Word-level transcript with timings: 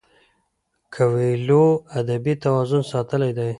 کویلیو 0.93 1.65
ادبي 1.99 2.33
توازن 2.43 2.83
ساتلی 2.91 3.31
دی. 3.37 3.49